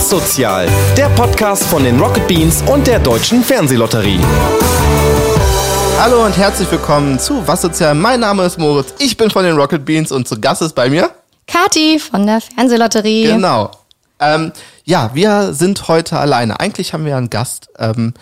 [0.00, 0.66] Was Sozial,
[0.96, 4.18] der Podcast von den Rocket Beans und der Deutschen Fernsehlotterie.
[5.98, 7.94] Hallo und herzlich willkommen zu Was Sozial.
[7.94, 10.88] Mein Name ist Moritz, ich bin von den Rocket Beans und zu Gast ist bei
[10.88, 11.10] mir
[11.46, 13.24] Kati von der Fernsehlotterie.
[13.24, 13.72] Genau.
[14.18, 14.52] Ähm,
[14.84, 16.58] ja, wir sind heute alleine.
[16.60, 18.14] Eigentlich haben wir einen Gast ähm,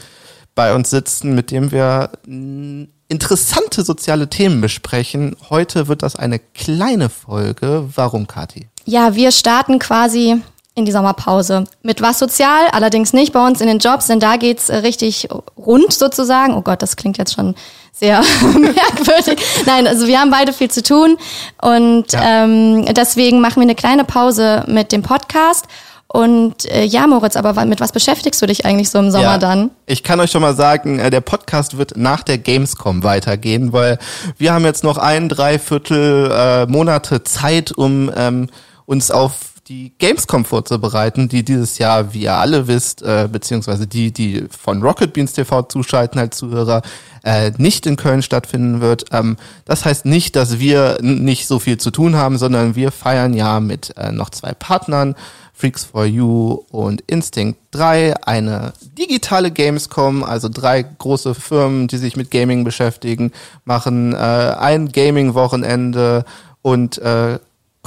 [0.57, 5.37] bei uns sitzen, mit dem wir mh, interessante soziale Themen besprechen.
[5.49, 7.89] Heute wird das eine kleine Folge.
[7.95, 8.67] Warum, Kati?
[8.85, 10.43] Ja, wir starten quasi
[10.79, 11.65] in die Sommerpause.
[11.83, 15.29] Mit was sozial, allerdings nicht bei uns in den Jobs, denn da geht's äh, richtig
[15.57, 16.55] rund sozusagen.
[16.55, 17.55] Oh Gott, das klingt jetzt schon
[17.93, 19.39] sehr merkwürdig.
[19.67, 21.17] Nein, also wir haben beide viel zu tun
[21.61, 22.45] und Ja.
[22.45, 25.67] ähm, deswegen machen wir eine kleine Pause mit dem Podcast.
[26.11, 29.39] Und äh, ja, Moritz, aber mit was beschäftigst du dich eigentlich so im Sommer Ja,
[29.39, 29.71] dann?
[29.85, 33.99] Ich kann euch schon mal sagen, äh, der Podcast wird nach der Gamescom weitergehen, weil
[34.39, 38.49] wir haben jetzt noch ein, dreiviertel äh, Monate Zeit, um ähm,
[38.87, 39.35] uns auf
[39.69, 44.83] die Gamescom vorzubereiten, die dieses Jahr, wie ihr alle wisst, äh, beziehungsweise die, die von
[44.83, 46.81] Rocket Beans TV zuschalten als Zuhörer,
[47.23, 49.07] äh, nicht in Köln stattfinden wird.
[49.13, 53.35] Ähm, das heißt nicht, dass wir nicht so viel zu tun haben, sondern wir feiern
[53.35, 55.15] ja mit äh, noch zwei Partnern,
[55.53, 62.17] Freaks for You und Instinct 3, eine digitale Gamescom, also drei große Firmen, die sich
[62.17, 63.33] mit Gaming beschäftigen,
[63.65, 66.25] machen äh, ein Gaming-Wochenende
[66.63, 67.39] und äh,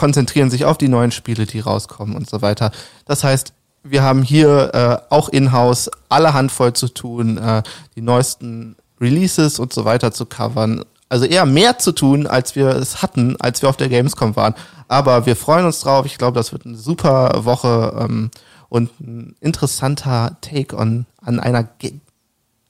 [0.02, 2.72] konzentrieren sich auf die neuen Spiele, die rauskommen und so weiter.
[3.06, 7.62] Das heißt, wir haben hier äh, auch in-house alle Handvoll zu tun, äh,
[7.96, 10.84] die neuesten Releases und so weiter zu covern.
[11.08, 14.56] Also eher mehr zu tun, als wir es hatten, als wir auf der Gamescom waren.
[14.88, 16.08] Aber wir freuen uns drauf.
[16.08, 18.32] Ich glaube, das wird eine super Woche ähm,
[18.70, 21.94] und ein interessanter Take on an einer Ge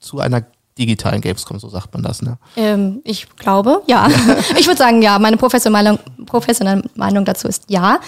[0.02, 0.44] zu einer
[0.78, 2.38] digitalen Gamescom, so sagt man das, ne?
[2.56, 4.10] Ähm, ich glaube, ja.
[4.58, 5.20] ich würde sagen, ja.
[5.20, 6.00] Meine professionelle
[6.32, 8.00] professionelle Meinung dazu ist ja.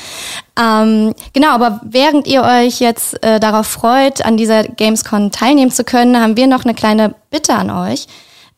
[0.60, 5.84] Ähm, genau, aber während ihr euch jetzt äh, darauf freut, an dieser Gamescom teilnehmen zu
[5.84, 8.08] können, haben wir noch eine kleine Bitte an euch.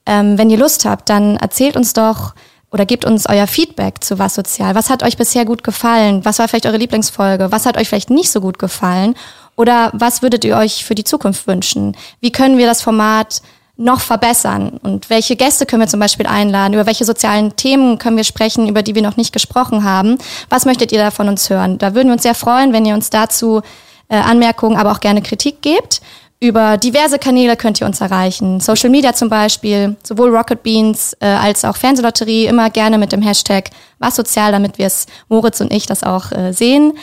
[0.05, 2.34] Ähm, wenn ihr Lust habt, dann erzählt uns doch
[2.72, 4.75] oder gebt uns euer Feedback zu Was Sozial.
[4.75, 6.25] Was hat euch bisher gut gefallen?
[6.25, 7.51] Was war vielleicht eure Lieblingsfolge?
[7.51, 9.16] Was hat euch vielleicht nicht so gut gefallen?
[9.56, 11.95] Oder was würdet ihr euch für die Zukunft wünschen?
[12.19, 13.41] Wie können wir das Format
[13.78, 14.80] noch verbessern?
[14.81, 16.74] Und welche Gäste können wir zum Beispiel einladen?
[16.74, 20.18] Über welche sozialen Themen können wir sprechen, über die wir noch nicht gesprochen haben?
[20.50, 21.78] Was möchtet ihr da von uns hören?
[21.78, 23.62] Da würden wir uns sehr freuen, wenn ihr uns dazu
[24.08, 26.02] äh, Anmerkungen, aber auch gerne Kritik gebt.
[26.41, 28.59] Über diverse Kanäle könnt ihr uns erreichen.
[28.59, 33.22] Social Media zum Beispiel, sowohl Rocket Beans äh, als auch Fernsehlotterie, immer gerne mit dem
[33.22, 33.69] Hashtag
[34.00, 36.94] was sozial, damit wir es, Moritz und ich, das auch äh, sehen.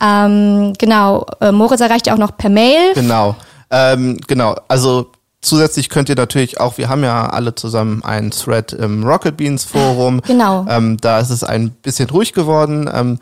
[0.00, 2.92] Ähm, genau, äh, Moritz erreicht ihr auch noch per Mail.
[2.94, 3.34] Genau.
[3.70, 4.56] Ähm, genau.
[4.68, 5.10] Also
[5.42, 9.64] zusätzlich könnt ihr natürlich auch, wir haben ja alle zusammen einen Thread im Rocket Beans
[9.64, 10.20] Forum.
[10.32, 10.64] Genau.
[10.68, 12.88] Ähm, da ist es ein bisschen ruhig geworden.
[12.92, 13.18] Ähm,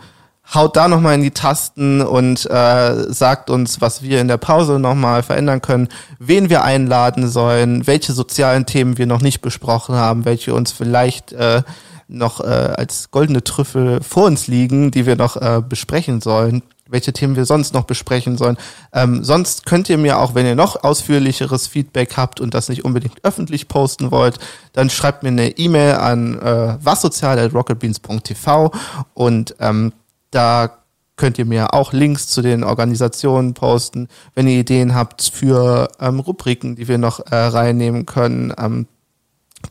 [0.55, 4.79] haut da nochmal in die Tasten und äh, sagt uns, was wir in der Pause
[4.79, 5.89] nochmal verändern können,
[6.19, 11.33] wen wir einladen sollen, welche sozialen Themen wir noch nicht besprochen haben, welche uns vielleicht
[11.33, 11.63] äh,
[12.07, 17.13] noch äh, als goldene Trüffel vor uns liegen, die wir noch äh, besprechen sollen, welche
[17.13, 18.57] Themen wir sonst noch besprechen sollen.
[18.93, 22.85] Ähm, sonst könnt ihr mir auch, wenn ihr noch ausführlicheres Feedback habt und das nicht
[22.85, 24.39] unbedingt öffentlich posten wollt,
[24.73, 28.73] dann schreibt mir eine E-Mail an äh, wassozial.rocketbeans.tv
[29.15, 29.93] und ähm,
[30.31, 30.77] da
[31.17, 36.19] könnt ihr mir auch Links zu den Organisationen posten, wenn ihr Ideen habt für ähm,
[36.19, 38.55] Rubriken, die wir noch äh, reinnehmen können.
[38.59, 38.87] Ähm,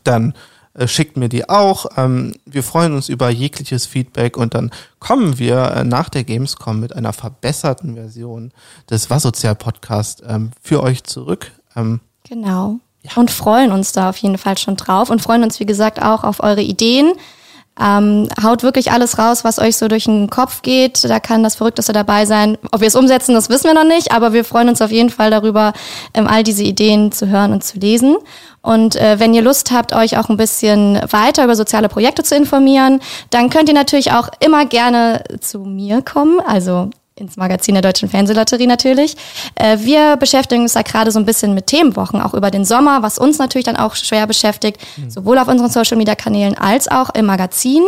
[0.04, 0.34] dann
[0.74, 1.86] äh, schickt mir die auch.
[1.96, 6.78] Ähm, wir freuen uns über jegliches Feedback und dann kommen wir äh, nach der Gamescom
[6.80, 8.52] mit einer verbesserten Version
[8.88, 11.52] des Was-Sozial-Podcast ähm, für euch zurück.
[11.76, 12.78] Ähm, Genau.
[13.16, 16.22] Und freuen uns da auf jeden Fall schon drauf und freuen uns, wie gesagt, auch
[16.22, 17.12] auf eure Ideen.
[17.80, 21.04] Ähm, haut wirklich alles raus, was euch so durch den Kopf geht.
[21.04, 22.58] Da kann das Verrückteste dabei sein.
[22.72, 25.10] Ob wir es umsetzen, das wissen wir noch nicht, aber wir freuen uns auf jeden
[25.10, 25.72] Fall darüber,
[26.14, 28.16] ähm, all diese Ideen zu hören und zu lesen.
[28.62, 32.36] Und äh, wenn ihr Lust habt, euch auch ein bisschen weiter über soziale Projekte zu
[32.36, 36.40] informieren, dann könnt ihr natürlich auch immer gerne zu mir kommen.
[36.40, 39.16] Also ins Magazin der Deutschen Fernsehlotterie natürlich.
[39.54, 43.02] Äh, wir beschäftigen uns da gerade so ein bisschen mit Themenwochen, auch über den Sommer,
[43.02, 47.82] was uns natürlich dann auch schwer beschäftigt, sowohl auf unseren Social-Media-Kanälen als auch im Magazin.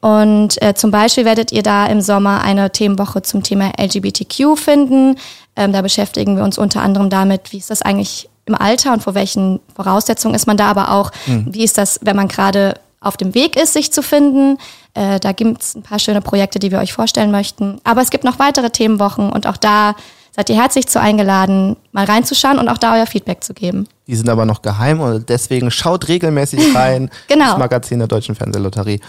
[0.00, 5.16] Und äh, zum Beispiel werdet ihr da im Sommer eine Themenwoche zum Thema LGBTQ finden.
[5.54, 9.02] Ähm, da beschäftigen wir uns unter anderem damit, wie ist das eigentlich im Alter und
[9.02, 13.16] vor welchen Voraussetzungen ist man da, aber auch, wie ist das, wenn man gerade auf
[13.16, 14.58] dem Weg ist, sich zu finden.
[14.94, 17.80] Äh, da gibt es ein paar schöne Projekte, die wir euch vorstellen möchten.
[17.84, 19.94] Aber es gibt noch weitere Themenwochen und auch da
[20.34, 23.86] seid ihr herzlich zu eingeladen, mal reinzuschauen und auch da euer Feedback zu geben.
[24.06, 27.50] die sind aber noch geheim und deswegen schaut regelmäßig rein Genau.
[27.50, 29.00] ins Magazin der Deutschen Fernsehlotterie.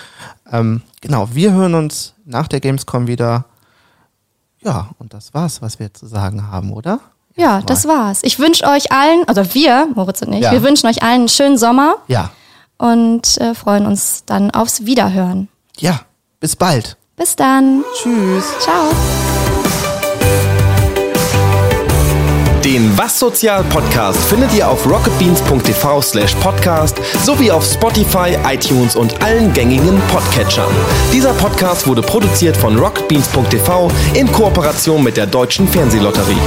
[0.52, 3.46] Ähm, genau, wir hören uns nach der Gamescom wieder.
[4.62, 7.00] Ja, und das war's, was wir zu sagen haben, oder?
[7.36, 8.20] Ja, das war's.
[8.24, 10.52] Ich wünsche euch allen, also wir, Moritz und ich, Ja.
[10.52, 12.30] wir wünschen euch allen einen schönen Sommer Ja.
[12.84, 15.48] Und äh, freuen uns dann aufs Wiederhören.
[15.78, 16.02] Ja.
[16.42, 16.98] Bis bald.
[17.16, 17.86] Bis dann.
[17.96, 18.44] Tschüss.
[18.60, 18.92] Ciao.
[22.66, 29.22] Den Was Sozial Podcast findet ihr auf rocketbeans.tv slash podcast sowie auf Spotify, iTunes und
[29.22, 30.72] allen gängigen Podcatchern.
[31.14, 36.38] Dieser Podcast wurde produziert von rocketbeans.tv in Kooperation mit der Deutschen Fernsehlotterie.